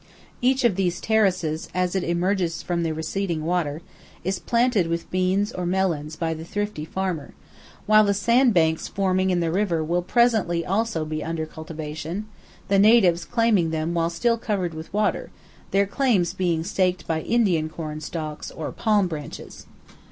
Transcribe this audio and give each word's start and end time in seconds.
Each 0.41 0.63
of 0.63 0.77
these 0.77 0.99
terraces, 0.99 1.69
as 1.75 1.93
it 1.93 2.03
emerges 2.03 2.63
from 2.63 2.81
the 2.81 2.91
receding 2.91 3.45
water, 3.45 3.83
is 4.23 4.39
planted 4.39 4.87
with 4.87 5.11
beans 5.11 5.51
or 5.51 5.67
melons 5.67 6.15
by 6.15 6.33
the 6.33 6.43
thrifty 6.43 6.85
farmer, 6.85 7.35
while 7.85 8.03
the 8.03 8.15
sand 8.15 8.51
banks 8.51 8.87
forming 8.87 9.29
in 9.29 9.41
the 9.41 9.51
river 9.51 9.83
will 9.83 10.01
presently 10.01 10.65
also 10.65 11.05
be 11.05 11.23
under 11.23 11.45
cultivation, 11.45 12.25
the 12.67 12.79
natives 12.79 13.25
claiming 13.25 13.69
them 13.69 13.93
while 13.93 14.09
still 14.09 14.39
covered 14.39 14.73
with 14.73 14.91
water, 14.91 15.29
their 15.69 15.85
claims 15.85 16.33
being 16.33 16.63
staked 16.63 17.05
by 17.05 17.21
Indian 17.21 17.69
corn 17.69 18.01
stalks 18.01 18.49
or 18.49 18.71
palm 18.71 19.07
branches. 19.07 19.67